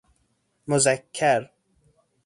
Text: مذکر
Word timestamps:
مذکر 0.67 1.49